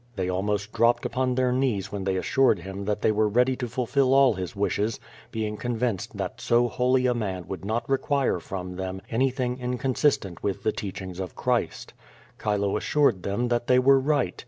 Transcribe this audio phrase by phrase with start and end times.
[0.15, 3.55] They almost dropped upon their knees when they as sured him that they were ready
[3.57, 8.39] to fulfill all his wishes, being convinced that so holy a man would not require
[8.39, 11.93] from them anything inconsistent with the teachings of Christ.
[12.41, 12.77] Chilo 136 Q^O VADIS.
[12.83, 14.39] assured them that they were right.